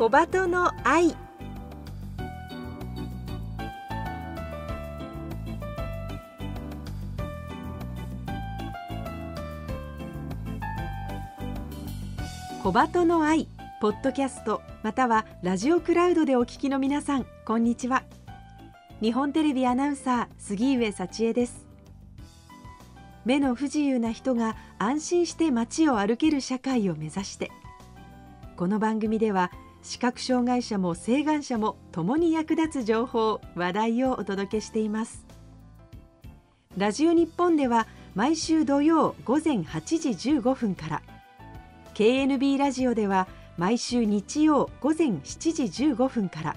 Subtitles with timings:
[0.00, 1.14] 小鳩の愛。
[12.62, 13.46] 小鳩の愛
[13.82, 18.04] ポッドキャストまたはラジオクラウドでお聞きの皆さんこんにちは。
[19.02, 21.66] 日本テレビアナウンサー杉上幸恵です。
[23.26, 27.50] 目の不自由な人が安心して街を歩ける社会を目指して
[28.56, 29.50] この番組では
[29.82, 35.24] 視覚障害者も晴眼者も共に役立つ情報話題をお届けしています。
[36.76, 41.02] ラジオ日本では毎週土曜午前8時15分から
[41.94, 43.26] KNB ラジオでは
[43.56, 46.56] 毎週日曜午前7時15分から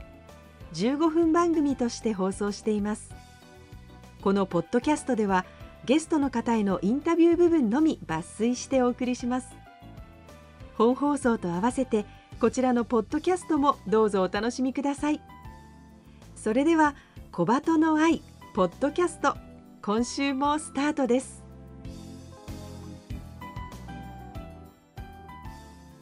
[0.74, 3.14] 15分番組として放送しています。
[4.22, 5.46] このポッドキャストでは
[5.86, 9.48] ゲストの方へのインタビュー部分のみ抜粋してお送りします。
[10.78, 12.06] 本放送と合わせて
[12.40, 15.22] こちらのポッドキャストもどうぞお楽しみください。
[16.36, 16.96] それでは
[17.32, 18.22] 小鳩の愛
[18.54, 19.36] ポッドキャスト
[19.82, 21.44] 今週もスタートです。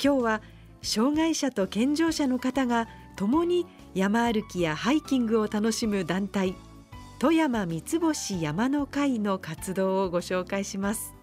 [0.04, 0.42] 今日は
[0.82, 6.56] 障害者と健常者の方が共に山歩きやハイキングを楽しむ団体
[7.20, 11.14] 富山三つ星山の会の活動をご紹介します。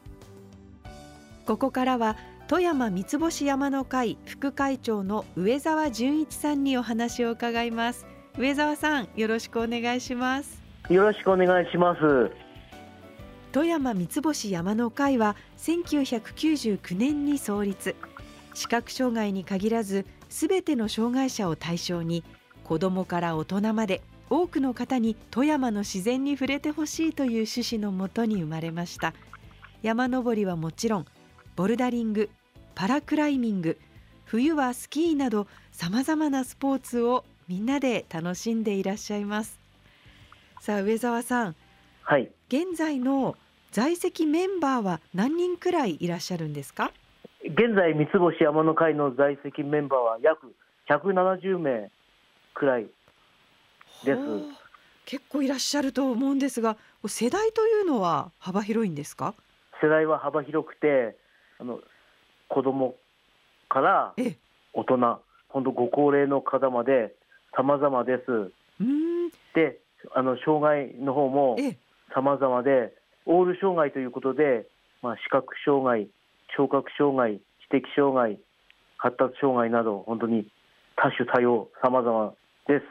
[1.45, 2.17] ここからは
[2.49, 8.07] 富山三つ星山の会副会長の上澤純一さんにお話を伺います。
[8.39, 10.63] 上澤さんよろしくお願いします。
[10.89, 12.31] よろしくお願いします。
[13.53, 17.95] 富山三つ星山の会は1999年に創立。
[18.55, 22.25] 視覚障害に限らずすべての障害者を対象に
[22.65, 29.13] 子どもから大人まで多くの方に富山の自然に触れてほしいという趣旨のもとに生まれました。
[29.83, 31.07] 山登りはもちろん
[31.55, 32.31] ボルダリング
[32.79, 33.77] パラクライミング。
[34.25, 39.59] 冬はスキーなどさまざまなスポーツをみんなで楽しんでいらっしゃいます。
[40.61, 41.57] さあ上澤さん。
[42.05, 42.31] はい。
[42.47, 43.35] 現在の
[43.73, 46.93] 在籍メンバーは何人くらいいらっしゃるんですか？
[47.43, 50.55] 現在三つ星山の会の在籍メンバーは約
[50.89, 51.91] 170名
[52.55, 52.87] くらい
[54.05, 54.19] です。
[55.05, 56.77] 結構いらっしゃると思うんですが
[57.09, 59.35] 世代というのは幅広いんですか？
[59.83, 61.17] 世代は幅広くて
[61.59, 61.81] あの
[62.49, 62.95] 子供
[63.69, 64.37] からええ。
[64.73, 67.15] 大人本当ご高齢の方まで
[67.57, 68.53] 様々です。
[69.55, 69.79] で
[70.15, 71.79] あの障害の方もええ。
[72.15, 72.95] 様々で
[73.27, 74.67] オール障害ということで、
[75.03, 76.09] まあ、視覚障害
[76.57, 78.39] 聴覚障害知的障害
[78.97, 80.49] 発達障害など本当に
[80.97, 82.33] 多種多様様々
[82.67, 82.85] です。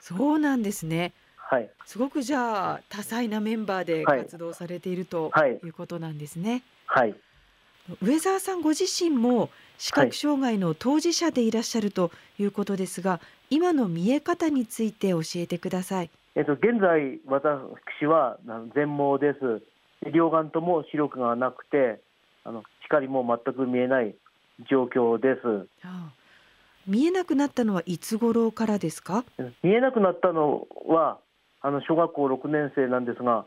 [0.00, 1.12] そうなんですね。
[1.36, 1.70] はい。
[1.84, 4.20] すごくじゃあ多彩なメンバーではい。
[4.20, 5.60] 活動されているとはい。
[5.62, 7.14] いうことなんですね、はい
[8.00, 13.20] 上澤さんご自身も視覚障害の当事者でいらっしゃるということですが、
[13.50, 18.38] 今の見え方について教えてくださいえっと、現在、私は
[18.74, 19.62] 全盲です。
[20.10, 22.00] 両眼とも視力がなくて、
[22.44, 24.14] あの光も全く見えない
[24.70, 25.68] 状況です。
[25.84, 26.12] ああ
[26.86, 29.24] 見えなくなったのはいつ頃からですか？
[29.62, 31.18] 見えなくなったのは、
[31.60, 33.44] あの小学校6年生なんですが、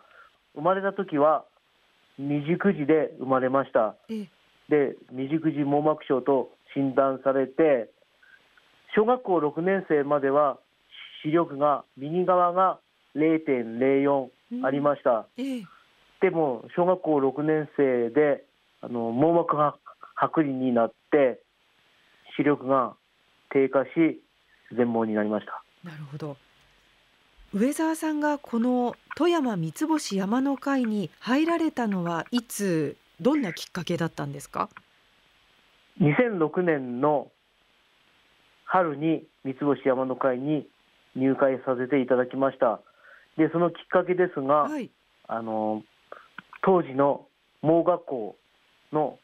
[0.54, 1.44] 生まれた時は
[2.18, 3.96] 未熟児で生まれました。
[4.10, 4.30] ええ。
[4.70, 7.90] で、未熟児網膜症と診断されて、
[8.96, 10.58] 小学校6年生までは
[11.24, 12.80] 視力が右側が
[13.16, 14.30] 0.04
[14.64, 15.28] ありました。
[15.38, 15.64] ええ。
[16.22, 18.46] でも小学校6年生で
[18.82, 19.78] あの網膜は
[20.20, 21.40] 剥離になって
[22.38, 22.96] 視力が
[23.50, 24.22] 低下し
[24.76, 25.64] 全盲になりました。
[25.84, 26.38] なるほど
[27.56, 34.68] 上澤さんがこの富山三つ星山の会に入られたのはいつどんなきっかけだったんですか
[36.02, 37.32] ？2006年の
[38.66, 40.68] 春に三つ星山の会に
[41.16, 42.82] 入会させていただきました。
[43.38, 44.92] でそのきっかけですが、はい。
[45.30, 45.82] あの
[46.62, 47.26] 当時の
[47.62, 48.36] 盲学校
[48.92, 49.18] の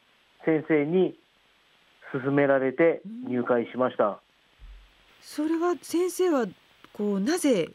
[0.46, 1.20] 先生に
[2.14, 4.22] 勧められて入会しました、
[5.20, 6.46] それは先生は
[6.94, 7.72] こうなぜ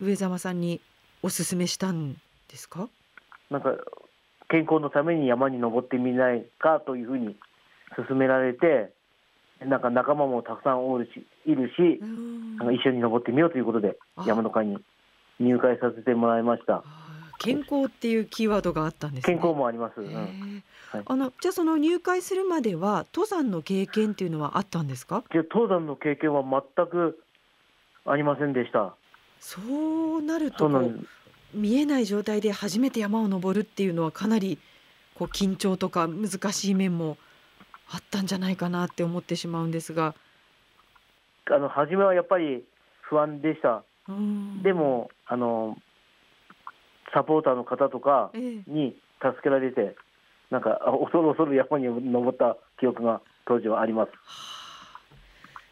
[0.00, 0.80] 上澤さんに
[1.22, 2.14] お勧めしたん
[2.48, 2.88] ですか？
[3.50, 3.74] なんか
[4.48, 7.36] 健康のために山に登ってみないかというふうに
[7.96, 8.92] 勧められて、
[9.64, 12.00] なんか仲間もたくさんおるしいるし、
[12.58, 14.24] なんか一緒に登ってみようということであ。
[14.26, 14.78] 山の会に
[15.40, 16.82] 入会させてもらいました。
[17.38, 19.34] 健康っていうキーワードがあったんですね。
[19.34, 20.00] 健康もあります。
[20.00, 20.62] うへん、ー
[20.92, 21.02] はい。
[21.06, 25.24] あのじゃあその入会するまでは登山の経験っていうのはあったんですか？
[25.30, 27.18] で登山の経験は全く
[28.06, 28.94] ありませんでした。
[29.46, 30.70] そうなると
[31.52, 34.58] 見えない状態で初めて山を登るっていうのはかなり
[35.14, 37.18] こう緊張とか難しい面も
[37.90, 40.14] あったんじゃないかなって思ってしまうんですが。
[41.50, 42.64] あの初めはやっぱり
[43.02, 43.84] 不安でした。
[44.08, 44.62] うん。
[44.62, 45.76] でもあの
[47.12, 48.62] サポーターの方とかええ。
[48.66, 49.94] に助けられて、
[50.50, 54.06] なんかあ恐る恐る山に登った記憶が当時はありま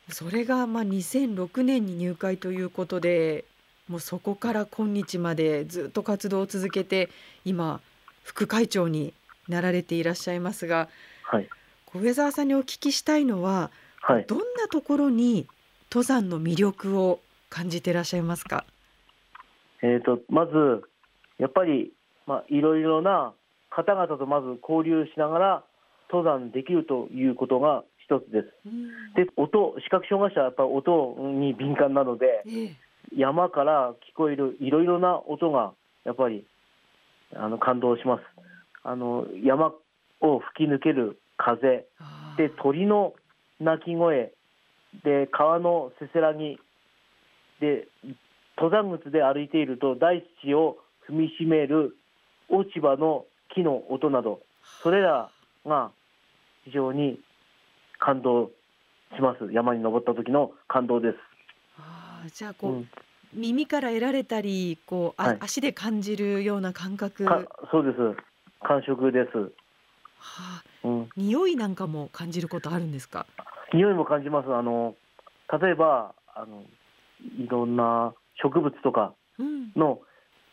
[0.09, 0.15] す。
[0.15, 3.47] それがまあ2006年に入会ということで
[3.93, 7.11] もうそこから今日までずっと活動を続けて
[7.45, 7.83] 今
[8.25, 9.13] 副会長に
[9.49, 10.89] なられていらっしゃいますが
[11.25, 11.49] はい
[11.85, 14.25] 小上沢さんにお聞きしたいのははい。
[14.27, 15.47] どんなところに
[15.91, 18.65] 登山の魅力を感じていらっしゃいますか？
[19.83, 20.53] えー、とまず、
[21.39, 21.93] やっぱり、
[22.27, 23.35] まあ、いろいろな
[23.71, 25.65] 方々とまず交流しながら
[26.11, 28.47] 登山できるということが一つです。
[29.15, 32.77] で、音、視覚障害者はやっぱり音に敏感なので、ええ
[33.17, 35.73] 山から聞こえるいろいろな音が
[36.05, 36.47] やっぱり
[37.35, 38.23] あの感動します。
[38.85, 39.73] あの山
[40.21, 41.87] を吹き抜ける風。
[42.37, 43.15] で鳥の
[43.61, 44.33] 鳴き声。
[45.05, 46.59] で川のせせらぎ。
[47.61, 47.87] で
[48.57, 51.97] 登山靴で歩いていると大地を踏みしめる
[52.49, 53.25] 落ち葉の
[53.55, 54.41] 木の音など。
[54.83, 55.31] それら
[55.67, 55.91] が
[56.65, 57.21] 非常に
[57.99, 58.51] 感動
[59.15, 59.53] します。
[59.53, 61.17] 山に登った時の感動です。
[61.79, 62.89] あーじゃあこう、うん
[63.35, 65.39] 耳から得られたりこう、あはい。
[65.41, 67.27] 足で感じるような感覚、
[67.71, 67.97] そうです。
[68.61, 69.53] 感触です、
[70.39, 73.27] あ、うん、匂いなんかも感じることあるんですか？
[73.73, 74.55] 匂いも感じます。
[74.55, 74.95] あの
[75.61, 76.63] 例えばあの
[77.39, 79.73] いろんな植物とかうん。
[79.75, 80.01] の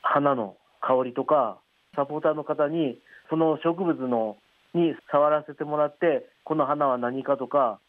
[0.02, 1.60] 花の香りとか
[1.96, 2.98] サポーターの方に
[3.30, 4.38] その植物の
[4.74, 7.80] に触らせてもらってこの花は何かとか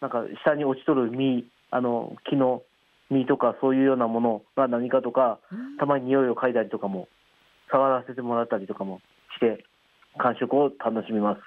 [0.00, 2.62] なんか下に落ちとる実あの木の
[3.10, 5.76] 実とかそういうようなものが何かとかうん。
[5.78, 7.08] たまに匂いを嗅いだりとかも
[7.70, 9.00] 触らせてもらったりとかも
[9.36, 9.64] して
[10.18, 11.40] 感触を楽しみます。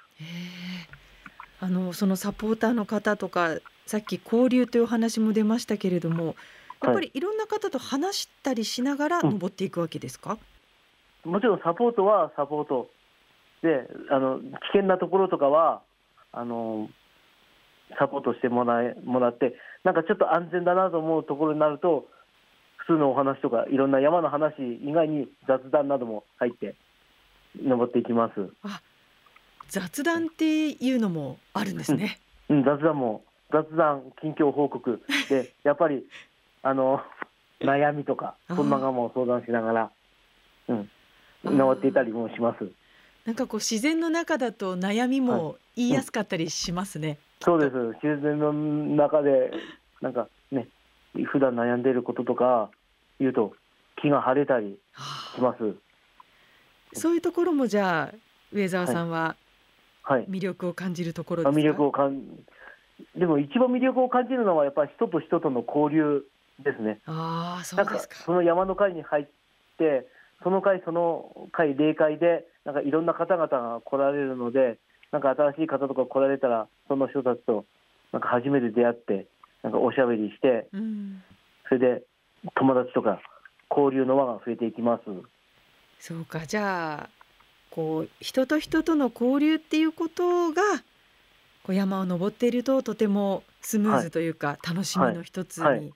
[1.61, 6.35] あのそのサポーターの方とかさっき交流というお話も出ましたけれども
[6.81, 9.31] やっぱりいろんな方と話したりしながらうん。
[9.31, 10.37] 登っていくわけですか、
[11.25, 12.89] もちろんサポートはサポート。
[13.61, 15.81] であの危険なところとかは
[16.31, 16.89] あの
[17.97, 22.07] サポートしてもらえもらってなんかちょっと安全だなと思うところになると
[22.77, 24.53] 普通のお話とかいろんな山の話
[24.83, 26.75] 以外に雑談なども入って
[27.61, 28.49] 登っていきます、
[29.69, 32.19] 雑談っていうのもあるんですね。
[32.49, 35.01] うん、雑談も雑談近況報告。
[35.29, 36.05] で やっぱり
[36.61, 37.01] あの
[37.59, 39.91] 悩みとかそんなのも相談しながら、
[40.67, 40.89] うん、
[41.43, 42.71] 登っていたりもします。
[43.25, 47.17] なんかこう自然の中だと悩みも言いやすかったりしますね。
[47.41, 47.75] そうです。
[48.03, 49.51] 自然の中で
[50.01, 50.67] なんかね
[51.25, 52.69] 普段悩んでいることとか
[53.19, 53.53] 言うと
[54.01, 55.75] 気が晴れたりはします。
[56.95, 58.17] あそういうところもじゃあ
[58.51, 59.35] 上澤さんは
[60.03, 60.25] はい。
[60.25, 61.59] 魅力を感じるところですか？
[61.59, 62.23] 魅力を感
[63.15, 66.23] でも一番魅力を感じるのはやっぱり人と人との交流
[66.63, 66.99] ですね。
[67.05, 68.15] ああそうんですか。
[68.15, 69.27] その山の会に入っ
[69.77, 70.07] て
[70.43, 74.77] その会その会霊会でなんかいろんな方々が来られるので
[75.11, 77.65] なんか新しい方とか来られたらその人たちと
[78.11, 79.27] なんか初めて出会って
[79.63, 81.23] なんかおしゃべりしてうん。
[81.67, 82.03] それで
[82.55, 83.21] 友達とか
[83.69, 85.03] 交流の輪が増えていきます。
[85.99, 87.09] そうかじゃあ
[87.71, 90.61] こう人と人との交流っていうことが
[91.63, 95.93] こう山を登っているととてもスムーズというか、楽しみの一つはいに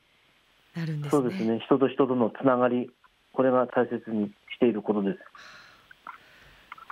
[0.75, 1.21] なるんですね。
[1.21, 1.59] そうですね。
[1.65, 2.89] 人と人とのつながり、
[3.31, 5.19] これが大切にしていることです。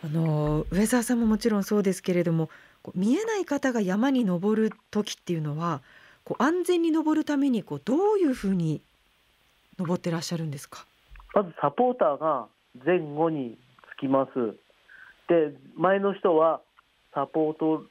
[0.04, 2.50] あの上澤さんももちろんそうですけれども
[2.82, 5.82] こう見えない方が山に登る時っていうのは
[6.24, 8.82] こう安全に登るためにこうどういうふうに
[9.78, 10.86] 登ってらっしゃるんですか？
[11.34, 12.48] まずサポーターが
[12.86, 13.58] 前後に
[13.96, 14.32] つきます。
[15.30, 16.62] で、前の人は
[17.14, 17.84] サポート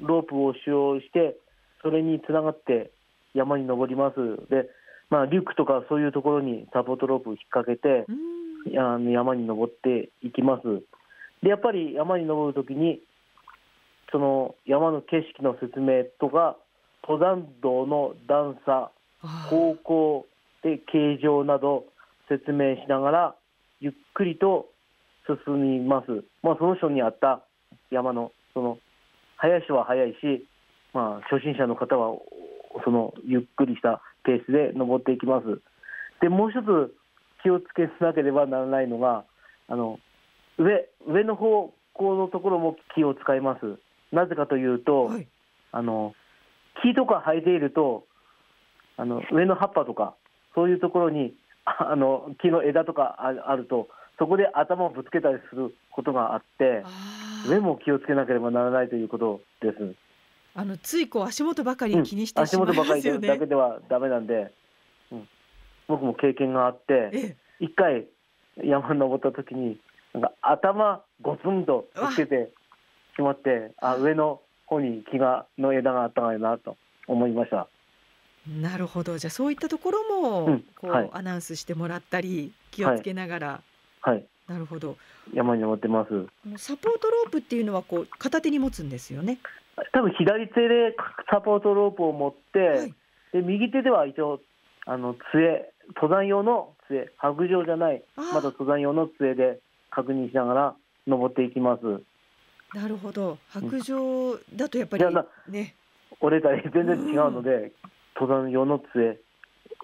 [0.00, 1.36] ロープを使用して、
[1.82, 2.90] それにつながって
[3.34, 4.16] 山に登ります。
[4.48, 4.68] で、
[5.10, 8.06] まあ、リュックとかそういうところにサポートロープを引っ掛けて、
[8.70, 10.82] 山に登っていきます。
[11.42, 13.00] で、やっぱり山に登るときに、
[14.10, 16.56] その山の景色の説明とか、
[17.02, 18.90] 登山道の段差、
[19.50, 20.26] 方向
[20.62, 21.84] で形状など
[22.28, 23.34] 説明しながら、
[23.80, 24.66] ゆっくりと
[25.46, 26.24] 進みます。
[26.42, 27.42] まあ、その人に合った
[27.90, 28.78] 山の、その、
[29.36, 30.46] 速い人は速いし、
[30.92, 32.18] まあ、初心者の方は、
[32.84, 35.60] その、ゆっくりしたペースで登っていきます。
[36.20, 36.94] で、もう一つ
[37.42, 39.24] 気をつけなければならないのが、
[39.68, 39.98] あの、
[40.58, 43.78] 上、上の方向のところも気を使います。
[44.12, 45.26] なぜかというと、はい
[45.72, 46.14] あの
[46.82, 48.04] 木とか生えていると
[48.96, 50.14] あの上の葉っぱとか
[50.54, 51.34] そういうところに
[51.64, 53.88] ああの木の枝とかああると
[54.18, 56.82] そこで頭をぶつけたりすることがあって
[57.48, 59.94] 上も気をつけなければならないということです。
[60.54, 63.02] あのついこう足元ばかり気にして足しまい元ばかり。
[63.02, 64.52] だけではダメなんで、
[65.12, 65.28] うん、
[65.86, 68.06] 僕も経験があってええ一回
[68.56, 69.78] 山に登った時に
[70.14, 72.50] なんか頭ゴツンとつけて
[73.16, 77.68] しまってあ上の方に木がの枝があったかいなと思いました。
[78.46, 79.18] なるほど。
[79.18, 80.64] じゃあそういったところも、うん。
[80.80, 81.10] こう、はい。
[81.12, 83.60] アナウンスしてもらったり気をつけながら、
[84.00, 84.24] はい。
[84.46, 84.96] なるほど。
[85.34, 86.08] 山に登ってます。
[86.56, 89.38] サポートロープっていうのはこう片手に持つんですよね？
[89.92, 90.96] 多分左手で
[91.30, 92.94] サポートロープを持って、はい。
[93.32, 94.40] で右手では一応
[94.86, 97.10] あの杖登山用の杖。
[97.18, 98.02] 白状じゃない。
[98.16, 99.60] まだ登山用の杖で
[99.98, 100.74] 確認しながら
[101.08, 101.82] 登っていきます
[102.72, 103.36] なるほど。
[103.48, 105.04] 白状だとやっぱり
[105.48, 105.74] ね。
[106.20, 107.72] 折れたり全然違うので、
[108.14, 109.18] 登山用の杖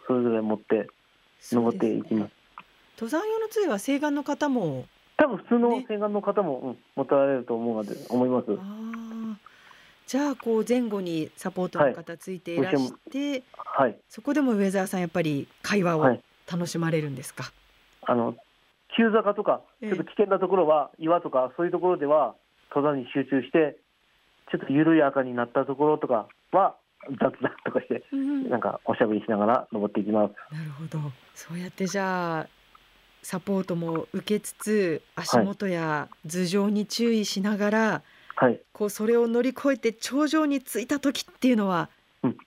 [0.06, 0.86] それぞれ持って
[1.50, 2.32] 登っていきます
[2.96, 4.84] 登山用の杖は西岸の方も。
[5.16, 8.46] 多分普通のね洗顔の方も、うん、持たれると思うので思います。
[10.06, 17.50] じゃあこう前後にサポートの方ついていらして、はいそこでも上澤さんやっぱり会話をはい楽しまれるんですか？
[18.02, 18.36] あの
[18.96, 19.88] 急坂とかええ。
[19.90, 22.34] ちょっと危険なところは、岩とかそういうところでは
[22.74, 23.76] 登山に集中して
[24.50, 26.76] ちょっと緩やかになったところとかは
[27.10, 30.54] 雑談とかしてうんなんかおしゃべりしながら登っていきます。
[30.54, 30.98] なるほど。
[31.34, 32.46] そうやってじゃあ
[33.22, 38.02] サポートも受けつつ足元や頭上に注意しながら、
[38.36, 41.88] はい、こうそれを乗り越えて頂上に着いた時っていうのは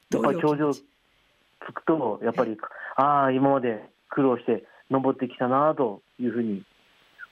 [0.10, 2.58] どういうお気っぱり頂上着くとやっぱり
[2.96, 6.64] ああ今まで苦労して登ってきたなというふうに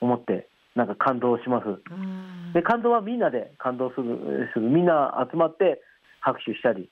[0.01, 1.67] 思ってなんか感動します。
[1.67, 2.53] うん。
[2.53, 5.81] で感動はみんなで感動するするみんな集まって
[6.19, 6.89] 拍手したり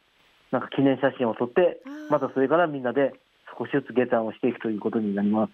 [0.51, 3.13] なんか記念写真を撮ってまたそれからみんなで
[3.57, 5.51] 少しずつ下山をしていくということになります。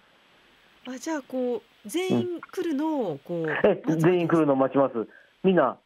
[0.88, 5.08] あじゃあこう全員来るのをこう、え全員来るのを待ちます。
[5.42, 5.76] みんな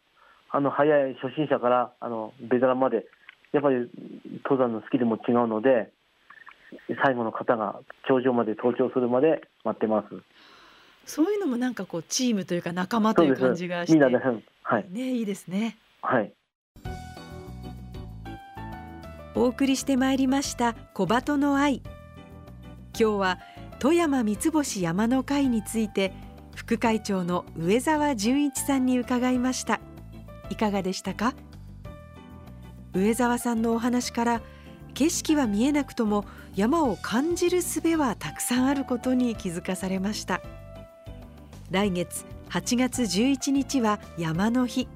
[0.50, 3.06] あの早い初心者からあのベテランまで
[3.52, 3.88] やっぱり
[4.44, 5.90] 登山のスキルも違うので
[7.02, 10.08] 最後の方が頂上まで登頂するまで待ってます。
[11.06, 13.92] そういうのもなんかこうチームというか仲間という感じがして。
[13.92, 14.42] みんなでうん。
[14.62, 14.86] はい。
[14.90, 15.76] ねいいですね。
[16.00, 16.32] はい。
[19.34, 21.82] お送りしてまいりました小鳩の愛。
[22.98, 23.38] 今日は
[23.80, 26.12] 富山三つ星山の会について
[26.54, 29.80] 副会長の上澤純一さんに伺いました。
[30.50, 31.34] いかがでしたか？
[32.94, 34.40] 上澤さんのお話から
[34.94, 36.24] 景色は見えなくとも
[36.54, 40.40] 山を感じる術はたくさんあることに気づかされました。
[41.70, 44.88] 来月8月11日は山の日。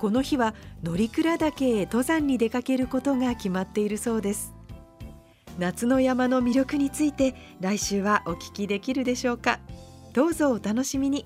[0.00, 4.54] この日は乗鞍岳へ登山に出かけることが決まっているそうです。
[5.58, 9.60] 夏の山の魅力について来週はお聞きできるでしょうか。
[10.14, 11.24] どうぞお楽しみに。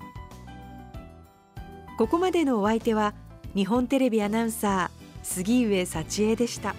[1.97, 3.13] ここまでのお相手は
[3.55, 6.75] 日本テレビアナウンサー杉上幸恵でした。